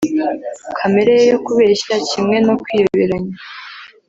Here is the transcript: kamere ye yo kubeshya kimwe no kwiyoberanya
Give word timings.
kamere 0.77 1.11
ye 1.19 1.23
yo 1.31 1.37
kubeshya 1.45 1.93
kimwe 2.09 2.37
no 2.45 2.53
kwiyoberanya 2.61 3.35